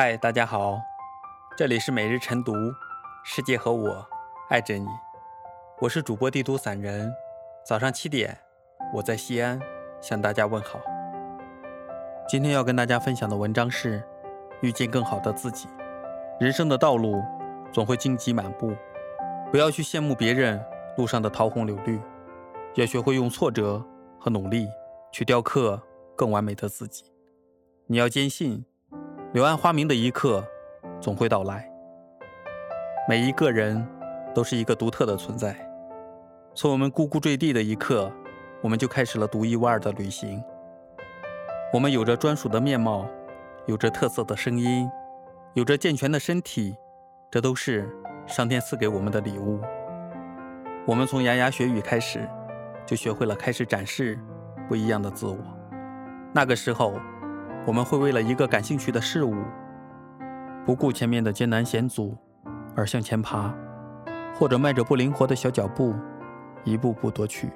[0.00, 0.80] 嗨，大家好，
[1.56, 2.52] 这里是每日晨读，
[3.24, 4.06] 世界和我
[4.48, 4.86] 爱着你，
[5.80, 7.12] 我是主播帝都散人。
[7.66, 8.38] 早上七点，
[8.94, 9.60] 我在西安
[10.00, 10.78] 向大家问好。
[12.28, 14.00] 今天要跟大家分享的文章是：
[14.60, 15.66] 遇见更好的自己。
[16.38, 17.20] 人生的道路
[17.72, 18.72] 总会荆棘满布，
[19.50, 20.64] 不要去羡慕别人
[20.96, 22.00] 路上的桃红柳绿，
[22.76, 23.84] 要学会用挫折
[24.20, 24.68] 和努力
[25.10, 25.82] 去雕刻
[26.14, 27.12] 更完美的自己。
[27.88, 28.64] 你要坚信。
[29.34, 30.42] 柳暗花明的一刻，
[31.02, 31.70] 总会到来。
[33.06, 33.86] 每一个人
[34.34, 35.54] 都是一个独特的存在。
[36.54, 38.10] 从我们呱呱坠地的一刻，
[38.62, 40.42] 我们就开始了独一无二的旅行。
[41.74, 43.06] 我们有着专属的面貌，
[43.66, 44.90] 有着特色的声音，
[45.52, 46.74] 有着健全的身体，
[47.30, 47.86] 这都是
[48.26, 49.60] 上天赐给我们的礼物。
[50.86, 52.26] 我们从牙牙学语开始，
[52.86, 54.18] 就学会了开始展示
[54.66, 55.36] 不一样的自我。
[56.32, 56.94] 那个时候。
[57.68, 59.44] 我们会为了一个感兴趣的事物，
[60.64, 62.16] 不顾前面的艰难险阻
[62.74, 63.54] 而向前爬，
[64.34, 65.94] 或者迈着不灵活的小脚步，
[66.64, 67.50] 一步步夺取。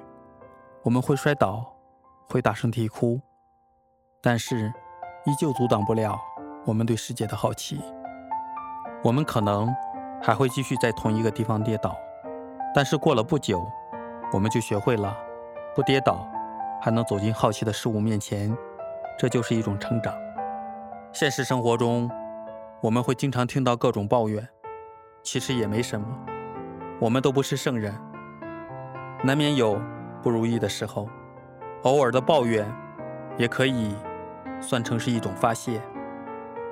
[0.83, 1.65] 我们会摔倒，
[2.29, 3.19] 会大声啼哭，
[4.21, 4.71] 但是
[5.25, 6.15] 依旧阻挡不了
[6.63, 7.81] 我们对世界的好奇。
[9.03, 9.67] 我们可能
[10.21, 11.97] 还会继续在同一个地方跌倒，
[12.75, 13.65] 但是过了不久，
[14.31, 15.17] 我们就学会了
[15.75, 16.27] 不跌倒，
[16.79, 18.55] 还能走进好奇的事物面前。
[19.17, 20.13] 这就是一种成长。
[21.11, 22.09] 现实生活中，
[22.81, 24.47] 我们会经常听到各种抱怨，
[25.21, 26.07] 其实也没什么。
[26.99, 27.93] 我们都不是圣人，
[29.23, 29.79] 难免有
[30.21, 31.07] 不如意的时候。
[31.83, 32.65] 偶尔的抱怨，
[33.37, 33.95] 也可以
[34.61, 35.81] 算成是一种发泄。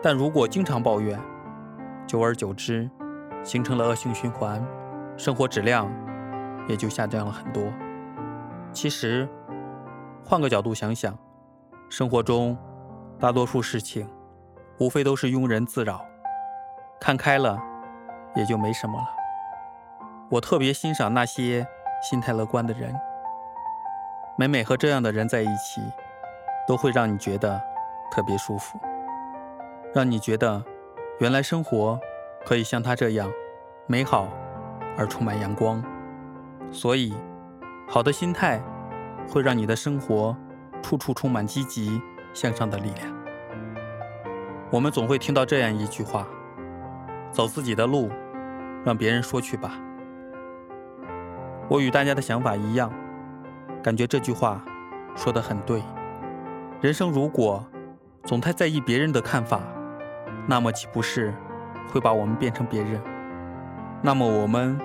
[0.01, 1.19] 但如果经常抱怨，
[2.07, 2.89] 久而久之，
[3.43, 4.65] 形成了恶性循环，
[5.17, 5.91] 生活质量
[6.67, 7.63] 也就下降了很多。
[8.71, 9.27] 其实，
[10.25, 11.15] 换个角度想想。
[11.91, 12.57] 生活中，
[13.19, 14.07] 大多数事情，
[14.79, 16.05] 无非都是庸人自扰。
[17.01, 17.61] 看开了，
[18.33, 19.07] 也就没什么了。
[20.29, 21.67] 我特别欣赏那些
[22.01, 22.97] 心态乐观的人。
[24.37, 25.81] 每每和这样的人在一起，
[26.65, 27.61] 都会让你觉得
[28.09, 28.79] 特别舒服，
[29.93, 30.63] 让你觉得
[31.19, 31.99] 原来生活
[32.45, 33.29] 可以像他这样
[33.85, 34.29] 美好
[34.97, 35.83] 而充满阳光。
[36.71, 37.13] 所以，
[37.85, 38.61] 好的心态
[39.27, 40.33] 会让你的生活。
[40.81, 42.01] 处处充满积极
[42.33, 43.13] 向上的力量。
[44.69, 46.27] 我们总会听到这样一句话
[47.31, 48.09] ：“走自己的路，
[48.85, 49.73] 让别人说去吧。”
[51.69, 52.91] 我与大家的想法一样，
[53.83, 54.63] 感觉这句话
[55.15, 55.81] 说得很对。
[56.81, 57.65] 人生如果
[58.23, 59.61] 总太在意别人的看法，
[60.47, 61.33] 那么岂不是
[61.91, 63.01] 会把我们变成别人？
[64.01, 64.79] 那么我们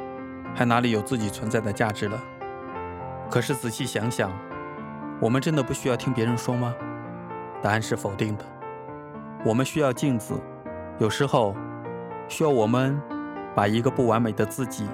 [0.54, 2.22] 还哪里有自己存在的价值了？
[3.30, 4.30] 可是仔细想想。
[5.18, 6.74] 我们真的不需要听别人说吗？
[7.62, 8.44] 答案是否定的。
[9.44, 10.34] 我们需要镜子，
[10.98, 11.56] 有时候
[12.28, 13.00] 需要我们
[13.54, 14.86] 把一个不完美的自己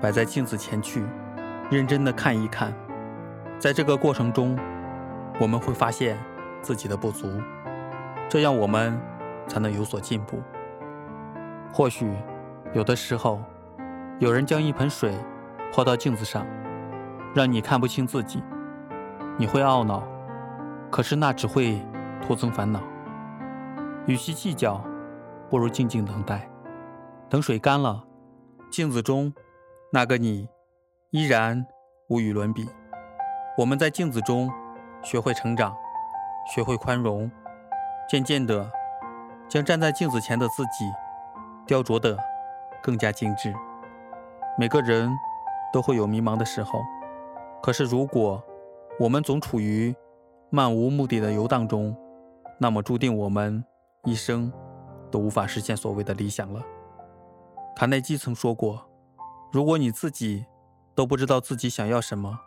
[0.00, 1.04] 摆在镜子前去，
[1.70, 2.72] 认真的看一看。
[3.58, 4.58] 在这个过程中，
[5.38, 6.16] 我们会发现
[6.62, 7.28] 自己的不足，
[8.30, 8.98] 这样我们
[9.46, 10.40] 才能有所进步。
[11.70, 12.10] 或许
[12.72, 13.42] 有的时候，
[14.18, 15.14] 有人将一盆水
[15.70, 16.46] 泼到镜子上，
[17.34, 18.42] 让你看不清自己。
[19.40, 20.02] 你会懊恼，
[20.90, 21.80] 可是那只会
[22.20, 22.78] 徒增烦恼。
[24.04, 24.84] 与其计较，
[25.48, 26.46] 不如静静等待。
[27.30, 28.04] 等水干了，
[28.70, 29.32] 镜子中
[29.94, 30.46] 那个你
[31.08, 31.64] 依然
[32.10, 32.68] 无与伦比。
[33.56, 34.50] 我们在镜子中
[35.02, 35.74] 学会成长，
[36.54, 37.30] 学会宽容，
[38.10, 38.70] 渐渐的
[39.48, 40.84] 将站在镜子前的自己
[41.64, 42.14] 雕琢得
[42.82, 43.54] 更加精致。
[44.58, 45.10] 每个人
[45.72, 46.82] 都会有迷茫的时候，
[47.62, 48.44] 可是如果。
[49.00, 49.96] 我们总处于
[50.50, 51.96] 漫无目的的游荡中，
[52.58, 53.64] 那么注定我们
[54.04, 54.52] 一生
[55.10, 56.60] 都无法实现所谓的理想了。
[57.74, 58.86] 卡耐基曾说过
[59.50, 60.44] ：“如果你自己
[60.94, 62.40] 都不知道自己想要什么，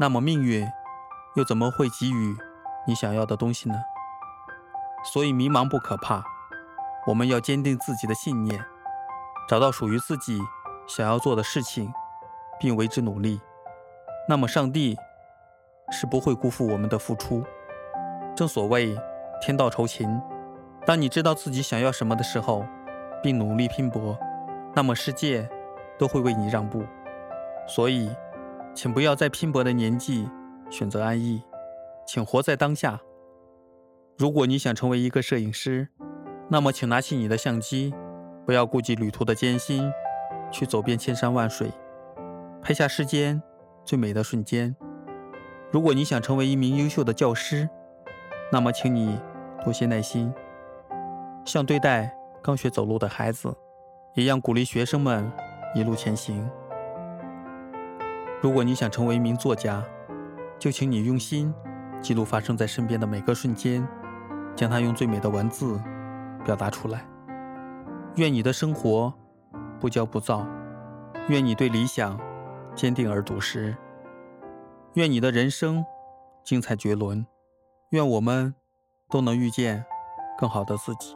[0.00, 0.66] 那么命运
[1.34, 2.34] 又怎么会给予
[2.88, 3.74] 你想要的东西呢？”
[5.04, 6.24] 所以迷茫不可怕，
[7.06, 8.64] 我们要坚定自己的信念，
[9.46, 10.40] 找到属于自己
[10.88, 11.92] 想要做的事情，
[12.58, 13.42] 并为之努力。
[14.26, 14.96] 那么上帝。
[15.90, 17.42] 是不会辜负我们的付出。
[18.34, 18.96] 正所谓
[19.40, 20.20] 天道酬勤，
[20.84, 22.64] 当你知道自己想要什么的时候，
[23.22, 24.18] 并努力拼搏，
[24.74, 25.48] 那么世界
[25.98, 26.84] 都会为你让步。
[27.66, 28.10] 所以，
[28.74, 30.28] 请不要在拼搏的年纪
[30.70, 31.42] 选择安逸，
[32.06, 33.00] 请活在当下。
[34.18, 35.88] 如果你想成为一个摄影师，
[36.48, 37.94] 那么请拿起你的相机，
[38.46, 39.90] 不要顾及旅途的艰辛，
[40.50, 41.70] 去走遍千山万水，
[42.62, 43.42] 拍下世间
[43.84, 44.76] 最美的瞬间。
[45.76, 47.68] 如果你想成为一名优秀的教师，
[48.50, 49.20] 那么请你
[49.62, 50.32] 多些耐心。
[51.44, 52.10] 像对待
[52.42, 53.54] 刚学走路的孩子，
[54.14, 55.30] 一样鼓励学生们
[55.74, 56.48] 一路前行。
[58.40, 59.84] 如果你想成为一名作家，
[60.58, 61.52] 就请你用心
[62.00, 63.86] 记录发生在身边的每个瞬间，
[64.54, 65.78] 将它用最美的文字
[66.42, 67.04] 表达出来。
[68.14, 69.12] 愿你的生活
[69.78, 70.46] 不骄不躁，
[71.28, 72.18] 愿你对理想
[72.74, 73.76] 坚定而笃实，
[74.96, 75.84] 愿你的人生
[76.42, 77.26] 精彩绝伦，
[77.90, 78.54] 愿我们
[79.10, 79.84] 都能遇见
[80.38, 81.14] 更好的自己。